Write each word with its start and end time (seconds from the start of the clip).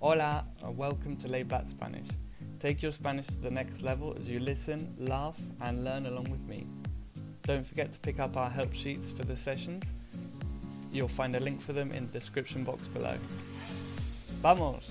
Hola, 0.00 0.44
and 0.62 0.76
welcome 0.76 1.16
to 1.16 1.26
Laid 1.26 1.48
Back 1.48 1.68
Spanish. 1.68 2.06
Take 2.60 2.82
your 2.82 2.92
Spanish 2.92 3.26
to 3.26 3.38
the 3.38 3.50
next 3.50 3.82
level 3.82 4.16
as 4.16 4.28
you 4.28 4.38
listen, 4.38 4.94
laugh, 4.96 5.36
and 5.60 5.82
learn 5.82 6.06
along 6.06 6.30
with 6.30 6.40
me. 6.42 6.68
Don't 7.42 7.66
forget 7.66 7.92
to 7.92 7.98
pick 7.98 8.20
up 8.20 8.36
our 8.36 8.48
help 8.48 8.72
sheets 8.72 9.10
for 9.10 9.24
the 9.24 9.34
sessions. 9.34 9.82
You'll 10.92 11.08
find 11.08 11.34
a 11.34 11.40
link 11.40 11.60
for 11.60 11.72
them 11.72 11.90
in 11.90 12.06
the 12.06 12.12
description 12.12 12.62
box 12.62 12.86
below. 12.86 13.16
¡Vamos! 14.40 14.88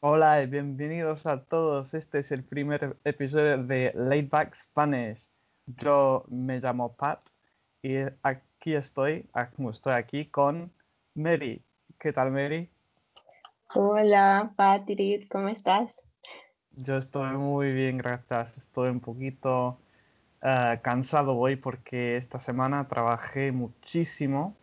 Hola 0.00 0.40
y 0.40 0.46
bienvenidos 0.46 1.26
a 1.26 1.44
todos. 1.44 1.92
Este 1.92 2.20
es 2.20 2.32
el 2.32 2.42
primer 2.42 2.96
episodio 3.04 3.62
de 3.62 3.92
Laid 3.94 4.30
Back 4.30 4.56
Spanish. 4.56 5.29
Yo 5.76 6.24
me 6.28 6.60
llamo 6.60 6.92
Pat 6.94 7.20
y 7.82 7.96
aquí 8.22 8.74
estoy, 8.74 9.26
estoy 9.70 9.92
aquí 9.92 10.26
con 10.26 10.72
Mary. 11.14 11.62
¿Qué 11.98 12.12
tal, 12.12 12.30
Mary? 12.30 12.70
Hola, 13.74 14.52
Patrick, 14.56 15.28
¿cómo 15.28 15.48
estás? 15.48 16.02
Yo 16.72 16.96
estoy 16.96 17.36
muy 17.36 17.72
bien, 17.72 17.98
gracias. 17.98 18.56
Estoy 18.56 18.90
un 18.90 19.00
poquito 19.00 19.78
eh, 20.42 20.80
cansado 20.82 21.36
hoy 21.36 21.56
porque 21.56 22.16
esta 22.16 22.40
semana 22.40 22.88
trabajé 22.88 23.52
muchísimo, 23.52 24.56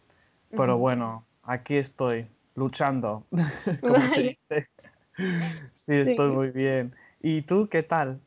pero 0.50 0.78
bueno, 0.78 1.26
aquí 1.44 1.78
estoy 1.78 2.28
luchando, 2.56 3.24
como 3.82 4.02
se 4.02 4.24
dice. 4.24 4.68
Sí, 5.74 5.94
estoy 5.94 6.32
muy 6.32 6.50
bien. 6.50 6.96
¿Y 7.22 7.44
tú 7.44 7.70
qué 7.70 7.84
tal? 7.84 8.20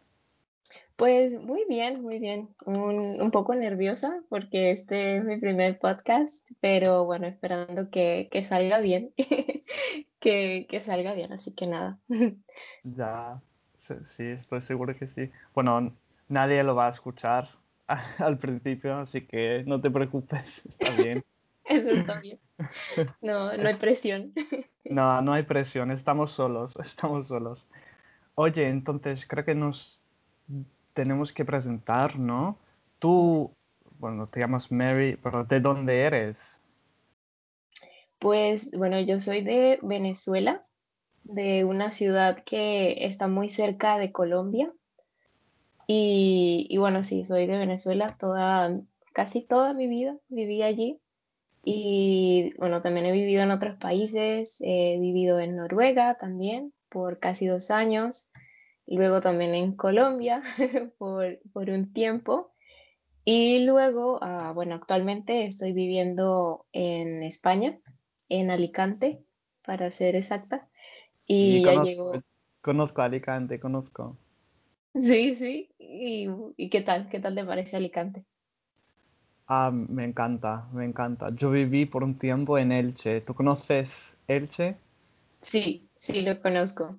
Pues 1.00 1.32
muy 1.32 1.64
bien, 1.66 2.02
muy 2.02 2.18
bien. 2.18 2.50
Un, 2.66 3.30
poco 3.30 3.54
nerviosa 3.54 4.20
porque 4.28 4.70
este 4.70 5.16
es 5.16 5.24
mi 5.24 5.38
primer 5.38 5.78
podcast, 5.78 6.46
pero 6.60 7.06
bueno, 7.06 7.26
esperando 7.26 7.88
que, 7.88 8.28
salga 8.44 8.80
bien, 8.80 9.14
que, 10.20 10.66
que, 10.68 10.80
salga 10.80 11.14
bien, 11.14 11.32
así 11.32 11.54
que 11.54 11.66
nada. 11.66 11.98
Ya, 12.84 13.40
sí, 13.78 14.24
estoy 14.24 14.60
seguro 14.60 14.94
que 14.94 15.08
sí. 15.08 15.30
Bueno, 15.54 15.96
nadie 16.28 16.62
lo 16.62 16.74
va 16.74 16.88
a 16.88 16.90
escuchar 16.90 17.48
al 18.18 18.36
principio, 18.36 18.96
así 18.96 19.22
que 19.22 19.64
no 19.66 19.80
te 19.80 19.90
preocupes, 19.90 20.60
está 20.68 20.90
bien. 21.02 21.24
Eso 21.64 21.88
está 21.88 22.20
bien. 22.20 22.38
No, 23.22 23.56
no 23.56 23.68
hay 23.68 23.76
presión. 23.76 24.34
No, 24.84 25.22
no 25.22 25.32
hay 25.32 25.44
presión, 25.44 25.92
estamos 25.92 26.32
solos, 26.32 26.74
estamos 26.78 27.26
solos. 27.26 27.66
Oye, 28.34 28.68
entonces 28.68 29.24
creo 29.26 29.46
que 29.46 29.54
nos 29.54 30.02
tenemos 30.94 31.32
que 31.32 31.44
presentar, 31.44 32.18
¿no? 32.18 32.58
Tú, 32.98 33.52
bueno, 33.98 34.26
te 34.26 34.40
llamas 34.40 34.70
Mary, 34.70 35.18
pero 35.22 35.44
¿de 35.44 35.60
dónde 35.60 36.02
eres? 36.02 36.38
Pues 38.18 38.70
bueno, 38.78 39.00
yo 39.00 39.20
soy 39.20 39.42
de 39.42 39.78
Venezuela, 39.82 40.64
de 41.24 41.64
una 41.64 41.90
ciudad 41.90 42.42
que 42.44 43.06
está 43.06 43.28
muy 43.28 43.48
cerca 43.48 43.98
de 43.98 44.12
Colombia. 44.12 44.72
Y, 45.86 46.66
y 46.68 46.78
bueno, 46.78 47.02
sí, 47.02 47.24
soy 47.24 47.46
de 47.46 47.58
Venezuela, 47.58 48.16
toda, 48.18 48.78
casi 49.12 49.42
toda 49.42 49.72
mi 49.74 49.86
vida 49.86 50.16
viví 50.28 50.62
allí. 50.62 51.00
Y 51.64 52.54
bueno, 52.58 52.80
también 52.80 53.06
he 53.06 53.12
vivido 53.12 53.42
en 53.42 53.50
otros 53.50 53.76
países, 53.76 54.56
he 54.60 54.98
vivido 54.98 55.40
en 55.40 55.56
Noruega 55.56 56.16
también 56.16 56.72
por 56.88 57.18
casi 57.18 57.46
dos 57.46 57.70
años, 57.70 58.28
luego 58.96 59.20
también 59.20 59.54
en 59.54 59.76
Colombia 59.76 60.42
por, 60.98 61.38
un 61.54 61.92
tiempo. 61.92 62.52
Y 63.24 63.64
luego, 63.64 64.18
ah, 64.22 64.52
bueno, 64.54 64.74
actualmente 64.74 65.44
estoy 65.44 65.72
viviendo 65.72 66.66
en 66.72 67.22
España, 67.22 67.78
en 68.28 68.50
Alicante, 68.50 69.22
para 69.64 69.90
ser 69.90 70.16
exacta. 70.16 70.68
Y, 71.26 71.62
ya 71.62 71.74
conozco, 71.74 72.22
Conozco 72.60 73.02
Alicante, 73.02 73.60
conozco. 73.60 74.16
Sí, 74.94 75.36
sí. 75.36 75.70
¿Y, 75.78 76.28
¿Y 76.56 76.68
qué 76.68 76.80
tal? 76.80 77.08
¿Qué 77.08 77.20
tal 77.20 77.34
te 77.34 77.44
parece 77.44 77.76
Alicante? 77.76 78.24
Ah, 79.46 79.72
me 79.72 80.04
encanta, 80.04 80.68
me 80.72 80.84
encanta. 80.84 81.28
Yo 81.34 81.50
viví 81.50 81.84
por 81.84 82.04
un 82.04 82.16
tiempo 82.18 82.56
en 82.56 82.70
Elche. 82.70 83.20
¿Tú 83.20 83.34
conoces 83.34 84.14
Elche? 84.28 84.76
Sí, 85.40 85.88
sí, 85.96 86.22
lo 86.22 86.40
conozco. 86.40 86.96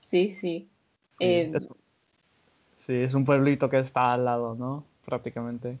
Sí, 0.00 0.34
sí. 0.34 0.68
Sí, 1.20 2.94
es, 2.94 3.14
un 3.14 3.24
pueblito 3.24 3.68
que 3.68 3.78
está 3.78 4.14
al 4.14 4.24
lado, 4.24 4.54
¿no? 4.54 4.84
Prácticamente. 5.04 5.78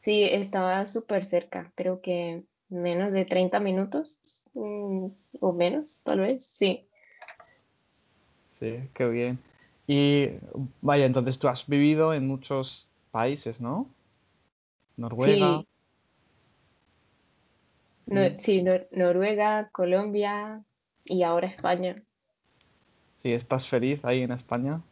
Sí, 0.00 0.24
estaba 0.24 0.86
súper 0.86 1.24
cerca, 1.24 1.72
creo 1.74 2.00
que 2.00 2.44
menos 2.68 3.12
de 3.12 3.24
30 3.24 3.58
minutos 3.58 4.44
mm, 4.54 5.06
o 5.40 5.52
menos, 5.52 6.02
tal 6.02 6.20
vez, 6.20 6.44
sí. 6.44 6.86
Sí, 8.60 8.80
qué 8.94 9.08
bien. 9.08 9.38
Y 9.86 10.28
vaya, 10.80 11.06
entonces 11.06 11.38
tú 11.38 11.48
has 11.48 11.66
vivido 11.66 12.14
en 12.14 12.26
muchos 12.26 12.88
países, 13.10 13.60
¿no? 13.60 13.88
Noruega. 14.96 15.64
Sí, 18.38 18.64
Noruega, 18.90 19.70
Colombia 19.70 20.62
y 21.04 21.22
ahora 21.22 21.48
España. 21.48 21.94
Sí, 23.22 23.32
¿estás 23.32 23.68
feliz 23.68 24.04
ahí 24.04 24.22
en 24.22 24.32
España? 24.32 24.82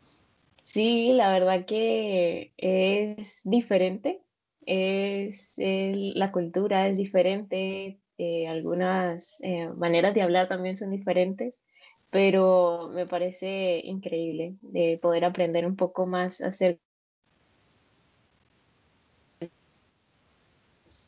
Sí, 0.63 1.13
la 1.15 1.33
verdad 1.33 1.65
que 1.67 2.53
es 2.57 3.41
diferente. 3.43 4.23
Es 4.67 5.55
la 5.57 6.31
cultura 6.31 6.87
es 6.87 6.97
diferente, 6.97 7.99
eh, 8.19 8.47
algunas 8.47 9.41
eh, 9.43 9.69
maneras 9.77 10.15
de 10.15 10.23
hablar 10.23 10.47
también 10.47 10.77
son 10.77 10.93
diferentes, 10.93 11.61
pero 12.11 12.91
me 12.95 13.05
parece 13.07 13.81
increíble 13.83 14.55
de 14.61 14.97
poder 15.03 15.25
aprender 15.25 15.67
un 15.67 15.75
poco 15.75 16.07
más 16.07 16.41
acerca 16.41 16.81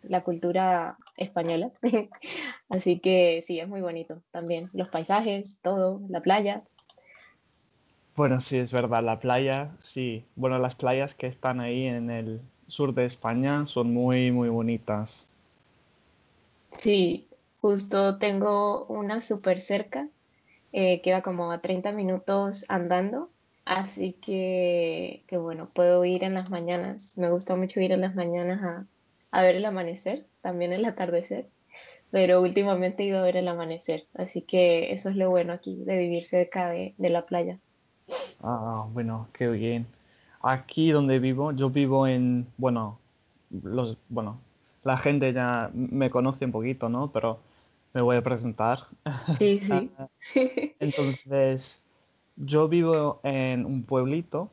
la 0.05 0.23
cultura 0.23 0.97
española. 1.17 1.71
Así 2.69 3.01
que 3.01 3.43
sí, 3.43 3.61
es 3.61 3.69
muy 3.69 3.81
bonito 3.81 4.23
también. 4.31 4.71
Los 4.73 4.89
paisajes, 4.89 5.61
todo, 5.63 6.01
la 6.09 6.21
playa. 6.21 6.65
Bueno, 8.17 8.41
sí, 8.41 8.59
es 8.59 8.73
verdad, 8.73 9.03
la 9.03 9.21
playa, 9.21 9.71
sí. 9.83 10.25
Bueno, 10.37 10.59
las 10.59 10.75
playas 10.75 11.15
que 11.15 11.27
están 11.27 11.61
ahí 11.61 11.87
en 11.87 12.11
el 12.11 12.41
sur 12.69 12.95
de 12.95 13.07
España 13.07 13.67
son 13.67 13.93
muy, 13.93 14.31
muy 14.31 14.49
bonitas. 14.49 15.27
Sí, 16.79 17.29
justo 17.61 18.19
tengo 18.19 18.87
una 18.87 19.21
súper 19.21 19.63
cerca, 19.63 20.09
eh, 20.73 21.01
queda 21.03 21.23
como 21.23 21.53
a 21.53 21.61
30 21.61 21.93
minutos 21.93 22.65
andando, 22.69 23.31
así 23.65 24.15
que, 24.15 25.25
que 25.27 25.37
bueno, 25.37 25.71
puedo 25.73 26.05
ir 26.05 26.25
en 26.25 26.35
las 26.35 26.51
mañanas. 26.51 27.17
Me 27.19 27.31
gusta 27.31 27.57
mucho 27.57 27.81
ir 27.81 27.93
en 27.93 28.01
las 28.03 28.15
mañanas 28.15 28.63
a, 28.63 28.87
a 29.33 29.43
ver 29.43 29.57
el 29.57 29.65
amanecer, 29.65 30.27
también 30.43 30.73
el 30.73 30.85
atardecer, 30.85 31.49
pero 32.11 32.43
últimamente 32.43 33.03
he 33.03 33.07
ido 33.07 33.19
a 33.19 33.23
ver 33.23 33.37
el 33.37 33.49
amanecer, 33.49 34.07
así 34.15 34.43
que 34.43 34.93
eso 34.93 35.09
es 35.09 35.17
lo 35.17 35.31
bueno 35.31 35.55
aquí 35.55 35.83
de 35.85 35.99
vivir 35.99 36.27
cerca 36.27 36.71
de, 36.71 36.95
la 36.99 37.27
playa. 37.27 37.59
Ah, 38.43 38.87
bueno, 38.93 39.29
qué 39.33 39.49
bien. 39.49 39.87
Aquí 40.43 40.91
donde 40.91 41.19
vivo, 41.19 41.53
yo 41.53 41.71
vivo 41.71 42.07
en, 42.07 42.47
bueno, 42.57 42.99
los, 43.63 43.97
bueno, 44.09 44.41
la 44.83 44.99
gente 44.99 45.33
ya 45.33 45.71
me 45.73 46.11
conoce 46.11 46.45
un 46.45 46.53
poquito, 46.53 46.89
¿no? 46.89 47.13
Pero 47.13 47.39
me 47.95 48.03
voy 48.03 48.17
a 48.17 48.23
presentar. 48.23 48.81
Sí, 49.39 49.61
sí. 49.61 49.91
Entonces, 50.81 51.81
yo 52.37 52.69
vivo 52.69 53.21
en 53.23 53.65
un 53.65 53.85
pueblito, 53.85 54.51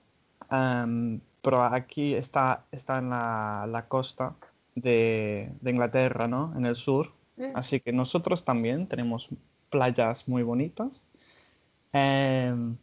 pero 0.49 1.63
aquí 1.63 2.13
está, 2.13 2.65
está 2.71 2.99
en 2.99 3.09
la, 3.09 3.65
la 3.69 3.87
costa 3.87 4.35
de, 4.75 5.51
Inglaterra, 5.65 6.27
¿no? 6.27 6.53
En 6.55 6.65
el 6.65 6.75
sur. 6.75 7.11
Mm. 7.37 7.55
Así 7.55 7.79
que 7.79 7.91
nosotros 7.91 8.43
también 8.43 8.85
tenemos 8.87 9.29
playas 9.69 10.27
muy 10.27 10.43
bonitas. 10.43 11.03
Em, 11.93 12.75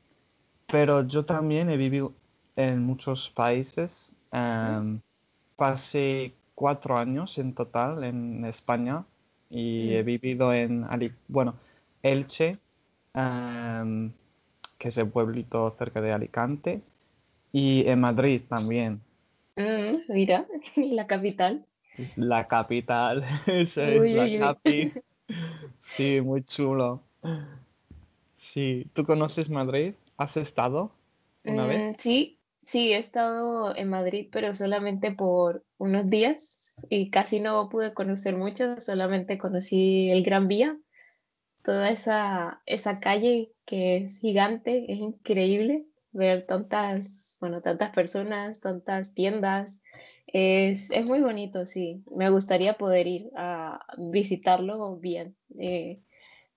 pero 0.66 1.06
yo 1.06 1.24
también 1.24 1.70
he 1.70 1.76
vivido 1.76 2.12
en 2.56 2.82
muchos 2.82 3.30
países. 3.30 4.08
Em, 4.32 5.00
pasé 5.56 6.34
cuatro 6.54 6.96
años 6.96 7.38
en 7.38 7.54
total 7.54 8.04
en 8.04 8.44
España 8.44 9.04
y 9.48 9.92
he 9.92 10.02
vivido 10.02 10.52
en, 10.52 10.86
bueno, 11.28 11.54
Elche, 12.02 12.58
em, 13.14 14.12
que 14.78 14.88
es 14.88 14.96
el 14.98 15.08
pueblito 15.08 15.70
cerca 15.70 16.00
de 16.00 16.12
Alicante, 16.12 16.82
y 17.52 17.86
en 17.86 18.00
Madrid 18.00 18.42
también. 18.48 19.00
Mm, 19.56 20.12
mira, 20.12 20.46
la 20.76 21.06
capital. 21.06 21.64
La 22.16 22.46
capital, 22.46 23.24
es 23.46 23.76
la 23.76 24.38
capi. 24.38 24.92
Sí, 25.80 26.20
muy 26.20 26.44
chulo. 26.44 27.02
Sí, 28.36 28.86
¿tú 28.92 29.04
conoces 29.04 29.50
Madrid? 29.50 29.94
¿Has 30.18 30.36
estado 30.36 30.92
una 31.44 31.66
vez? 31.66 31.92
Mm, 31.92 31.94
sí, 31.98 32.36
Sí, 32.66 32.92
he 32.92 32.98
estado 32.98 33.76
en 33.76 33.88
Madrid, 33.88 34.28
pero 34.32 34.52
solamente 34.52 35.12
por 35.12 35.64
unos 35.78 36.10
días 36.10 36.74
y 36.90 37.10
casi 37.10 37.38
no 37.38 37.68
pude 37.68 37.94
conocer 37.94 38.36
mucho, 38.36 38.80
solamente 38.80 39.38
conocí 39.38 40.10
el 40.10 40.24
Gran 40.24 40.48
Vía, 40.48 40.76
toda 41.62 41.90
esa, 41.90 42.62
esa 42.66 42.98
calle 42.98 43.52
que 43.66 43.98
es 43.98 44.18
gigante, 44.18 44.92
es 44.92 44.98
increíble 44.98 45.86
ver 46.10 46.44
tantas, 46.46 47.36
bueno, 47.40 47.62
tantas 47.62 47.90
personas, 47.90 48.60
tantas 48.60 49.14
tiendas. 49.14 49.80
Es, 50.26 50.90
es 50.90 51.06
muy 51.06 51.20
bonito, 51.20 51.66
sí. 51.66 52.02
Me 52.16 52.30
gustaría 52.30 52.74
poder 52.74 53.06
ir 53.06 53.30
a 53.36 53.86
visitarlo 53.96 54.96
bien. 54.96 55.36
Eh, 55.60 56.02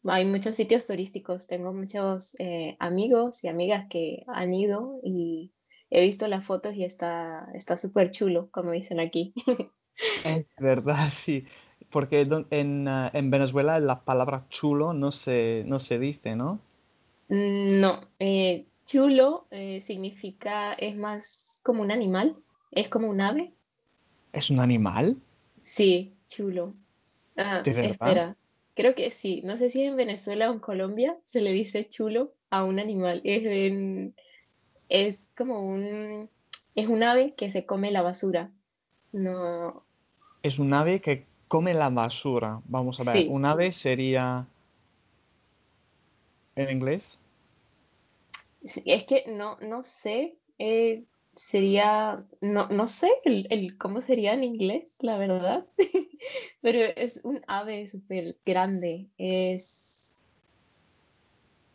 hay 0.06 0.25
muchos 0.25 0.56
sitios 0.56 0.86
turísticos, 0.88 1.48
tengo 1.48 1.74
muchos 1.74 2.36
eh, 2.40 2.75
amigos 2.80 3.44
y 3.44 3.48
amigas 3.50 3.88
que 3.90 4.24
han 4.28 4.54
ido 4.54 5.00
y 5.04 5.51
he 5.90 6.04
visto 6.04 6.28
las 6.28 6.46
fotos 6.46 6.75
y 6.75 6.84
está 6.86 7.50
está 7.54 7.78
súper 7.78 8.12
chulo, 8.12 8.50
como 8.51 8.72
dicen 8.72 9.00
aquí. 9.00 9.34
Es 10.24 10.56
verdad, 10.57 11.10
sí. 11.13 11.46
Porque 11.92 12.22
en, 12.51 12.88
ah, 12.88 13.10
en 13.13 13.30
Venezuela 13.31 13.80
la 13.80 14.04
palabra 14.06 14.46
chulo 14.50 14.94
no 14.94 15.12
se, 15.12 15.63
no 15.66 15.80
se 15.80 16.00
dice, 16.00 16.36
¿no? 16.36 16.60
Mm, 17.30 17.80
No, 17.80 18.01
eh, 18.19 18.66
chulo 18.86 19.48
eh, 19.51 19.81
significa, 19.81 20.74
es 20.74 20.96
más 20.98 21.60
como 21.63 21.81
un 21.81 21.92
animal, 21.92 22.36
es 22.72 22.90
como 22.90 23.07
un 23.10 23.22
ave. 23.22 23.54
¿Es 24.34 24.50
un 24.50 24.60
animal? 24.60 25.18
Sí, 25.62 26.18
chulo. 26.28 26.74
Ah, 27.38 27.62
¿De 27.63 27.74
verdad? 27.74 27.92
espera, 27.92 28.38
creo 28.79 28.95
que 28.95 29.11
sí. 29.11 29.41
No 29.43 29.57
sé 29.57 29.69
si 29.69 29.83
en 29.83 29.95
Venezuela 29.95 30.49
o 30.49 30.53
en 30.53 30.59
Colombia 30.59 31.17
se 31.25 31.41
le 31.41 31.51
dice 31.51 31.87
chulo 31.89 32.33
a 32.49 32.63
un 32.63 32.79
animal. 32.79 33.21
Es, 33.25 33.43
en- 33.45 34.15
es 34.89 35.31
como 35.37 35.61
un, 35.61 36.29
es 36.75 36.87
un 36.87 37.03
ave 37.03 37.35
que 37.35 37.49
se 37.49 37.65
come 37.65 37.91
la 37.91 38.01
basura. 38.01 38.51
No, 39.11 39.85
Es 40.43 40.59
un 40.59 40.73
ave 40.73 40.99
que 40.99 41.23
come 41.47 41.73
la 41.73 41.89
basura. 41.89 42.59
Vamos 42.65 42.99
a 42.99 43.03
ver, 43.05 43.15
sí. 43.15 43.29
un 43.29 43.45
ave 43.45 43.71
sería 43.71 44.45
en 46.55 46.69
inglés. 46.69 47.17
Sí, 48.63 48.83
Es 48.85 49.05
que 49.05 49.23
no, 49.27 49.57
no 49.61 49.83
sé, 49.83 50.37
eh, 50.57 51.05
sería, 51.35 52.23
no, 52.41 52.67
no 52.69 52.87
sé 52.87 53.09
el, 53.23 53.47
el 53.49 53.77
cómo 53.77 54.01
sería 54.01 54.33
en 54.33 54.43
inglés, 54.43 54.95
la 54.99 55.17
verdad, 55.17 55.65
pero 56.61 56.79
es 56.95 57.21
un 57.23 57.41
ave 57.47 57.87
súper 57.87 58.37
grande. 58.45 59.07
Es, 59.17 60.17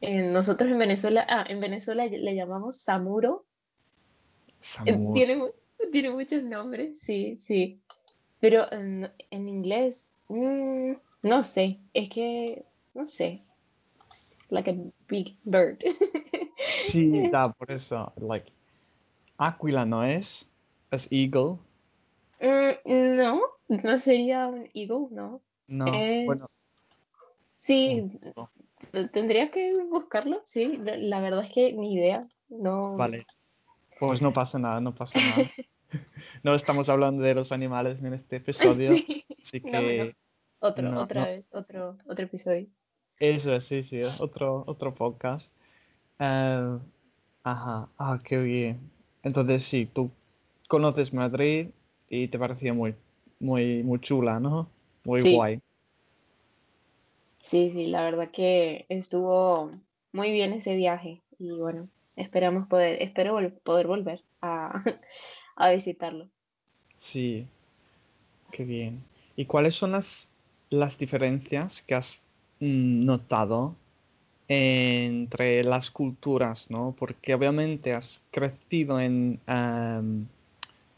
eh, 0.00 0.30
nosotros 0.32 0.70
en 0.70 0.78
Venezuela, 0.78 1.26
ah, 1.28 1.44
en 1.48 1.60
Venezuela 1.60 2.06
le 2.06 2.34
llamamos 2.34 2.76
samuro. 2.76 3.44
Eh, 4.86 4.98
tiene, 5.12 5.42
tiene 5.92 6.10
muchos 6.10 6.42
nombres, 6.42 7.00
sí, 7.00 7.36
sí, 7.40 7.80
pero 8.40 8.70
en, 8.72 9.10
en 9.30 9.48
inglés, 9.48 10.08
mm, 10.28 10.92
no 11.22 11.44
sé, 11.44 11.80
es 11.92 12.08
que, 12.08 12.64
no 12.94 13.06
sé, 13.06 13.42
like 14.50 14.70
a 14.70 14.74
big 15.08 15.36
bird. 15.44 15.78
Sí, 16.86 17.28
da, 17.30 17.52
por 17.52 17.70
eso. 17.72 18.12
Like, 18.16 18.52
águila 19.38 19.84
no 19.84 20.04
es. 20.04 20.46
Es 20.90 21.08
eagle. 21.10 21.58
Mm, 22.40 23.16
no, 23.16 23.40
no 23.68 23.98
sería 23.98 24.46
un 24.46 24.68
eagle, 24.74 25.08
no. 25.10 25.40
No. 25.66 25.86
Es... 25.94 26.60
Sí, 27.56 28.10
tendría 29.12 29.50
que 29.50 29.72
buscarlo, 29.90 30.42
sí. 30.44 30.76
La 30.78 30.96
la 30.96 31.20
verdad 31.20 31.44
es 31.44 31.52
que 31.52 31.72
ni 31.72 31.94
idea. 31.94 32.20
No. 32.48 32.96
Vale. 32.96 33.24
Pues 33.98 34.20
no 34.20 34.32
pasa 34.32 34.58
nada, 34.58 34.80
no 34.80 34.94
pasa 34.94 35.14
nada. 35.18 35.50
No 36.42 36.54
estamos 36.56 36.88
hablando 36.88 37.22
de 37.22 37.34
los 37.34 37.52
animales 37.52 38.02
en 38.02 38.12
este 38.14 38.36
episodio, 38.36 38.88
Sí. 38.88 39.24
así 39.44 39.60
No, 39.60 39.70
no. 39.70 39.78
que 39.78 40.16
Otro, 40.58 41.00
otra 41.00 41.24
vez, 41.26 41.48
otro, 41.52 41.96
otro 42.06 42.24
episodio. 42.24 42.66
Eso 43.18 43.54
es, 43.54 43.64
sí, 43.64 43.82
sí, 43.84 44.00
otro, 44.18 44.64
otro 44.66 44.92
podcast. 44.92 45.48
Eh, 46.18 46.78
ajá, 47.44 47.88
ah, 47.96 48.18
qué 48.24 48.38
bien. 48.38 48.90
Entonces 49.24 49.64
sí, 49.64 49.86
tú 49.92 50.10
conoces 50.68 51.12
Madrid 51.14 51.68
y 52.08 52.28
te 52.28 52.38
pareció 52.38 52.74
muy, 52.74 52.94
muy, 53.40 53.82
muy 53.82 54.00
chula, 54.00 54.40
¿no? 54.40 54.68
Muy 55.04 55.22
Sí, 55.22 55.30
guay. 55.30 55.60
sí, 57.42 57.70
sí, 57.70 57.86
la 57.86 58.02
verdad 58.04 58.30
que 58.32 58.86
estuvo 58.88 59.70
muy 60.12 60.30
bien 60.32 60.52
ese 60.52 60.74
viaje. 60.76 61.22
Y 61.38 61.58
bueno, 61.60 61.88
esperamos 62.16 62.68
poder, 62.68 63.02
espero 63.02 63.34
vol- 63.38 63.60
poder 63.62 63.86
volver 63.86 64.24
a, 64.40 64.82
a 65.56 65.70
visitarlo. 65.72 66.30
Sí, 66.98 67.46
qué 68.52 68.64
bien. 68.64 69.02
¿Y 69.36 69.46
cuáles 69.46 69.74
son 69.74 69.92
las, 69.92 70.28
las 70.70 70.98
diferencias 70.98 71.82
que 71.86 71.94
has 71.94 72.20
mm, 72.60 73.04
notado 73.04 73.76
entre 74.48 75.64
las 75.64 75.90
culturas, 75.90 76.70
¿no? 76.70 76.94
Porque 76.98 77.34
obviamente 77.34 77.94
has 77.94 78.20
crecido 78.30 79.00
en, 79.00 79.40
em, 79.46 80.26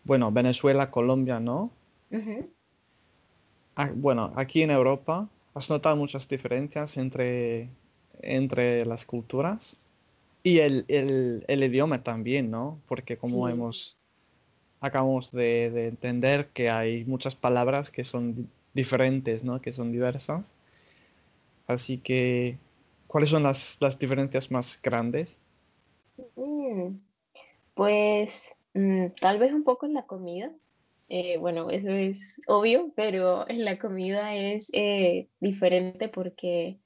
bueno, 0.04 0.32
Venezuela, 0.32 0.90
Colombia, 0.90 1.40
¿no? 1.40 1.70
Ah, 3.76 3.90
bueno, 3.94 4.32
aquí 4.36 4.62
en 4.62 4.70
Europa, 4.70 5.28
¿has 5.54 5.68
notado 5.70 5.96
muchas 5.96 6.28
diferencias 6.28 6.96
entre, 6.96 7.68
entre 8.22 8.84
las 8.86 9.04
culturas? 9.04 9.76
Y 10.44 10.60
el, 10.60 10.84
el, 10.88 11.44
el 11.48 11.64
idioma 11.64 12.02
también, 12.02 12.50
¿no? 12.50 12.80
Porque 12.88 13.18
como 13.18 13.48
Sí. 13.48 13.50
hemos, 13.50 13.98
acabamos 14.80 15.32
de, 15.32 15.70
de 15.72 15.88
entender 15.88 16.46
que 16.54 16.70
hay 16.70 17.04
muchas 17.06 17.34
palabras 17.36 17.90
que 17.90 18.04
son 18.04 18.34
di- 18.36 18.48
diferentes, 18.74 19.44
¿no? 19.44 19.60
Que 19.62 19.72
son 19.74 19.92
diversas. 19.92 20.44
Así 21.66 21.98
que, 21.98 22.58
¿cuáles 23.06 23.30
son 23.30 23.42
las, 23.42 23.76
las 23.80 23.98
diferencias 23.98 24.50
más 24.50 24.80
grandes? 24.82 25.28
Mm. 26.36 26.98
Pues 27.74 28.54
mm, 28.74 29.08
tal 29.20 29.38
vez 29.38 29.52
un 29.52 29.64
poco 29.64 29.86
en 29.86 29.94
la 29.94 30.06
comida. 30.06 30.52
Eh, 31.08 31.38
bueno, 31.38 31.70
eso 31.70 31.90
es 31.90 32.40
obvio, 32.48 32.92
pero 32.96 33.48
en 33.48 33.64
la 33.64 33.78
comida 33.78 34.34
es 34.34 34.70
eh, 34.72 35.28
diferente 35.40 36.08
porque 36.08 36.80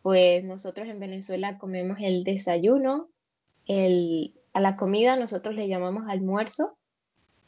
pues 0.00 0.42
nosotros 0.44 0.88
en 0.88 1.00
Venezuela 1.00 1.58
comemos 1.58 1.98
el 2.00 2.24
desayuno, 2.24 3.08
el, 3.66 4.34
a 4.54 4.60
la 4.60 4.76
comida 4.76 5.16
nosotros 5.16 5.54
le 5.54 5.68
llamamos 5.68 6.04
almuerzo 6.08 6.78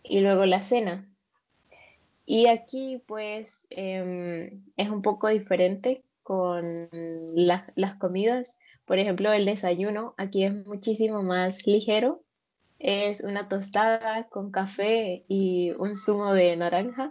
y 0.03 0.21
luego 0.21 0.45
la 0.45 0.63
cena. 0.63 1.09
Y 2.27 2.47
aquí 2.49 3.03
pues 3.07 3.67
em, 3.71 4.63
es 4.77 4.91
un 4.91 5.03
poco 5.03 5.29
diferente 5.29 6.05
con 6.23 6.89
las, 7.35 7.65
las 7.77 7.95
comidas. 7.97 8.57
Por 8.85 8.99
ejemplo, 8.99 9.33
el 9.33 9.45
desayuno 9.45 10.15
aquí 10.17 10.45
es 10.45 10.67
muchísimo 10.67 11.23
más 11.23 11.67
ligero 11.67 12.23
es 12.81 13.21
una 13.21 13.47
tostada 13.47 14.27
con 14.29 14.51
café 14.51 15.25
y 15.29 15.73
un 15.73 15.95
zumo 15.95 16.33
de 16.33 16.57
naranja, 16.57 17.11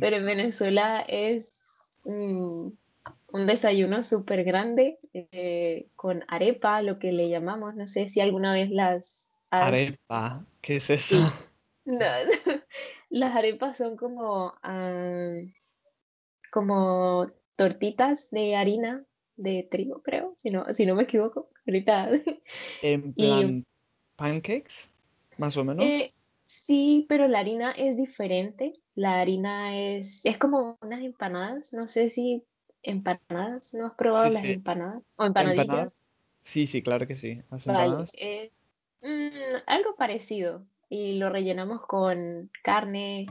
pero 0.00 0.16
en 0.16 0.24
Venezuela 0.24 1.04
es 1.06 1.60
un, 2.04 2.78
un 3.30 3.46
desayuno 3.46 4.02
súper 4.02 4.44
grande 4.44 4.98
eh, 5.12 5.88
con 5.94 6.24
arepa, 6.26 6.80
lo 6.80 6.98
que 6.98 7.12
le 7.12 7.28
llamamos. 7.28 7.74
No 7.74 7.86
sé 7.86 8.08
si 8.08 8.20
alguna 8.20 8.54
vez 8.54 8.70
las 8.70 9.30
has... 9.50 9.66
Arepa, 9.66 10.46
¿qué 10.62 10.76
es 10.76 10.88
eso? 10.88 11.16
Sí, 11.16 11.22
no, 11.84 11.98
las 13.10 13.36
arepas 13.36 13.76
son 13.76 13.94
como, 13.98 14.54
ah, 14.62 15.34
como 16.50 17.30
tortitas 17.58 18.30
de 18.30 18.56
harina 18.56 19.04
de 19.36 19.68
trigo, 19.70 20.02
creo, 20.02 20.34
si 20.36 20.50
no, 20.50 20.64
si 20.74 20.86
no 20.86 20.94
me 20.94 21.02
equivoco. 21.02 21.50
Ahorita. 21.66 22.08
En 22.82 23.12
Y 23.14 23.14
plan, 23.14 23.66
pancakes, 24.16 24.88
más 25.38 25.56
o 25.56 25.64
menos. 25.64 25.84
Eh, 25.84 26.12
sí, 26.46 27.06
pero 27.08 27.28
la 27.28 27.40
harina 27.40 27.72
es 27.72 27.96
diferente. 27.96 28.74
La 28.94 29.20
harina 29.20 29.76
es, 29.76 30.24
es 30.24 30.38
como 30.38 30.78
unas 30.80 31.02
empanadas. 31.02 31.72
No 31.72 31.86
sé 31.88 32.10
si 32.10 32.44
empanadas, 32.82 33.74
¿no 33.74 33.86
has 33.86 33.94
probado 33.94 34.26
Sí, 34.26 34.34
las 34.34 34.42
sí. 34.42 34.52
empanadas? 34.52 35.02
O 35.16 35.24
Empanadas. 35.24 35.26
empanadillas. 35.26 36.02
Sí, 36.44 36.66
sí, 36.66 36.82
claro 36.82 37.06
que 37.06 37.16
sí. 37.16 37.42
Las 37.50 37.66
Vale, 37.66 37.92
empanadas. 37.92 38.12
es 38.14 38.52
mm, 39.02 39.56
algo 39.66 39.96
parecido. 39.96 40.66
Y 40.88 41.18
lo 41.18 41.28
rellenamos 41.28 41.82
con 41.86 42.50
carne, 42.62 43.26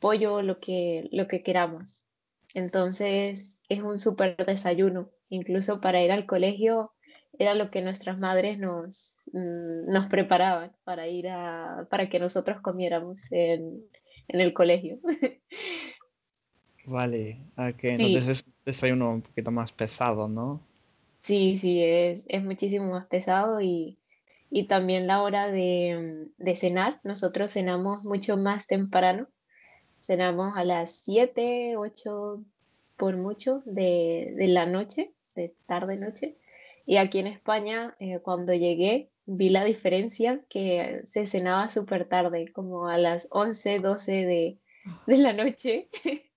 pollo, 0.00 0.40
lo 0.42 0.58
que, 0.60 1.08
lo 1.12 1.26
que 1.28 1.42
queramos. 1.42 2.05
Entonces 2.56 3.60
es 3.68 3.82
un 3.82 4.00
súper 4.00 4.34
desayuno. 4.46 5.10
Incluso 5.28 5.78
para 5.82 6.02
ir 6.02 6.10
al 6.10 6.24
colegio 6.26 6.92
era 7.38 7.54
lo 7.54 7.70
que 7.70 7.82
nuestras 7.82 8.18
madres 8.18 8.58
nos, 8.58 9.18
mm, 9.32 9.92
nos 9.92 10.06
preparaban 10.08 10.74
para 10.82 11.06
ir 11.06 11.28
a, 11.28 11.86
para 11.90 12.08
que 12.08 12.18
nosotros 12.18 12.62
comiéramos 12.62 13.30
en, 13.30 13.82
en 14.28 14.40
el 14.40 14.54
colegio. 14.54 14.98
Vale, 16.86 17.38
ok, 17.58 17.84
entonces 17.84 18.28
Sí, 18.30 18.40
es 18.40 18.46
un 18.46 18.54
desayuno 18.64 19.10
un 19.12 19.22
poquito 19.22 19.50
más 19.50 19.72
pesado, 19.72 20.26
¿no? 20.28 20.60
sí, 21.18 21.58
sí, 21.58 21.82
es, 21.82 22.24
es 22.28 22.44
muchísimo 22.44 22.90
más 22.90 23.06
pesado 23.06 23.60
y, 23.60 23.98
y 24.50 24.66
también 24.68 25.06
la 25.06 25.22
hora 25.22 25.48
de, 25.48 26.28
de 26.36 26.56
cenar. 26.56 27.00
Nosotros 27.04 27.52
cenamos 27.52 28.04
mucho 28.04 28.36
más 28.36 28.66
temprano. 28.66 29.28
Cenamos 30.00 30.56
a 30.56 30.64
las 30.64 30.92
7, 30.92 31.76
8 31.76 32.42
por 32.96 33.16
mucho 33.16 33.62
de, 33.64 34.34
de 34.36 34.48
la 34.48 34.66
noche, 34.66 35.12
de 35.34 35.54
tarde-noche. 35.66 36.36
Y 36.86 36.96
aquí 36.96 37.18
en 37.18 37.26
España, 37.26 37.96
eh, 37.98 38.20
cuando 38.22 38.54
llegué, 38.54 39.10
vi 39.26 39.48
la 39.50 39.64
diferencia 39.64 40.40
que 40.48 41.02
se 41.06 41.26
cenaba 41.26 41.68
súper 41.68 42.08
tarde, 42.08 42.52
como 42.52 42.88
a 42.88 42.96
las 42.96 43.28
11, 43.32 43.80
12 43.80 44.12
de, 44.12 44.58
de 45.06 45.16
la 45.18 45.32
noche. 45.32 45.88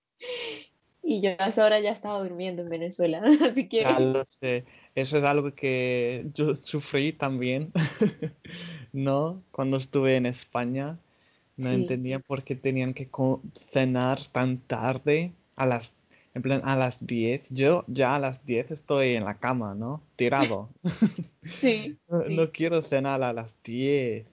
y 1.02 1.22
yo 1.22 1.30
a 1.38 1.46
esa 1.46 1.64
hora 1.64 1.80
ya 1.80 1.92
estaba 1.92 2.20
durmiendo 2.20 2.62
en 2.62 2.68
Venezuela, 2.68 3.22
así 3.48 3.68
que... 3.68 3.82
Ya 3.82 3.98
lo 4.00 4.24
sé. 4.24 4.64
Eso 4.94 5.18
es 5.18 5.24
algo 5.24 5.54
que 5.54 6.26
yo 6.34 6.56
sufrí 6.62 7.12
también, 7.12 7.72
¿no? 8.92 9.42
Cuando 9.52 9.76
estuve 9.76 10.16
en 10.16 10.26
España, 10.26 10.98
no 11.60 11.70
Sí, 11.70 11.74
entendía 11.74 12.18
por 12.20 12.44
qué 12.44 12.56
tenían 12.56 12.94
que 12.94 13.08
cenar 13.72 14.18
tan 14.32 14.58
tarde, 14.58 15.32
a 15.56 15.66
las, 15.66 15.94
en 16.34 16.42
plan, 16.42 16.62
a 16.64 16.76
las 16.76 17.04
10. 17.06 17.42
Yo 17.50 17.84
ya 17.88 18.16
a 18.16 18.18
las 18.18 18.44
10 18.46 18.70
estoy 18.70 19.14
en 19.16 19.24
la 19.24 19.38
cama, 19.38 19.74
¿no? 19.74 20.02
Tirado. 20.16 20.70
sí, 21.58 21.98
No, 22.08 22.24
sí, 22.26 22.34
no 22.36 22.50
quiero 22.52 22.82
cenar 22.82 23.22
a 23.22 23.32
las 23.32 23.54
10. 23.64 24.26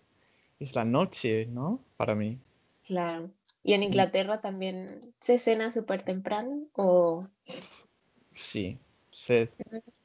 Es 0.59 0.75
la 0.75 0.85
noche, 0.85 1.45
¿no? 1.47 1.79
Para 1.97 2.15
mí. 2.15 2.39
claro. 2.83 3.31
¿Y 3.63 3.73
en 3.73 3.83
Inglaterra 3.83 4.39
también 4.41 4.99
se 5.19 5.37
cena 5.39 5.71
súper 5.71 6.03
temprano 6.03 6.67
o...? 6.73 7.21
Sí. 8.33 8.77
Se- 9.11 9.49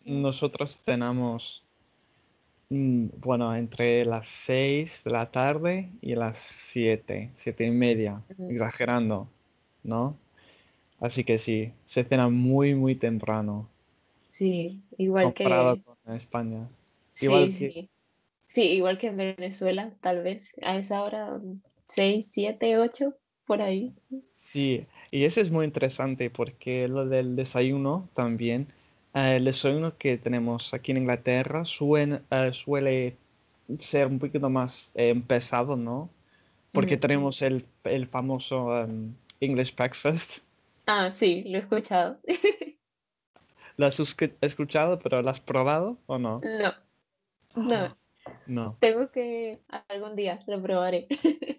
nosotros 0.04 0.80
cenamos, 0.84 1.64
mm, 1.70 1.71
bueno, 3.20 3.54
entre 3.56 4.04
las 4.04 4.28
6 4.28 5.02
de 5.04 5.10
la 5.10 5.30
tarde 5.30 5.90
y 6.00 6.14
las 6.14 6.38
7, 6.38 7.30
7 7.36 7.66
y 7.66 7.70
media, 7.70 8.22
exagerando, 8.48 9.28
¿no? 9.84 10.16
Así 11.00 11.24
que 11.24 11.38
sí, 11.38 11.72
se 11.86 12.04
cena 12.04 12.28
muy, 12.28 12.74
muy 12.74 12.96
temprano, 12.96 13.68
Sí, 14.30 14.82
igual 14.98 15.34
comparado 15.34 15.76
que... 15.76 15.82
con 15.82 16.14
España. 16.16 16.68
Igual 17.20 17.52
Sí, 17.52 17.58
que, 17.58 17.72
sí. 17.72 17.90
Sí, 18.48 18.62
igual 18.72 18.98
que 18.98 19.08
en 19.08 19.16
Venezuela, 19.16 19.94
tal 20.00 20.22
vez 20.22 20.54
a 20.62 20.76
esa 20.78 21.02
hora, 21.02 21.40
6, 21.88 22.28
7, 22.32 22.78
8, 22.78 23.14
por 23.46 23.62
ahí. 23.62 23.94
sí, 24.40 24.86
y 25.10 25.24
eso 25.24 25.40
es 25.40 25.50
muy 25.50 25.64
interesante 25.64 26.30
porque 26.30 26.88
lo 26.88 27.06
del 27.06 27.36
desayuno 27.36 28.08
también, 28.14 28.68
eh, 29.14 29.36
el 29.36 29.44
desayuno 29.44 29.96
que 29.98 30.18
tenemos 30.18 30.72
aquí 30.74 30.92
en 30.92 30.98
Inglaterra 30.98 31.62
suen- 31.62 32.22
eh, 32.30 32.52
suele 32.52 33.16
ser 33.78 34.06
un 34.06 34.18
poquito 34.18 34.48
más 34.50 34.90
eh, 34.94 35.14
pesado, 35.26 35.76
¿no? 35.76 36.10
Porque 36.72 36.96
tenemos 36.96 37.42
el, 37.42 37.66
el 37.84 38.06
famoso 38.06 38.78
em, 38.80 39.14
English 39.40 39.74
breakfast. 39.76 40.38
Ah, 40.86 41.12
sí, 41.12 41.44
lo 41.46 41.58
he 41.58 41.60
escuchado. 41.60 42.18
¿Lo 43.76 43.86
has 43.86 43.98
escu- 44.00 44.34
escuchado, 44.40 44.98
pero 44.98 45.22
lo 45.22 45.30
has 45.30 45.40
probado 45.40 45.98
o 46.06 46.18
no? 46.18 46.38
No, 46.42 46.72
no, 47.56 47.96
No, 48.46 48.76
tengo 48.80 49.10
que 49.10 49.58
algún 49.88 50.16
día 50.16 50.40
lo 50.46 50.62
probaré. 50.62 51.08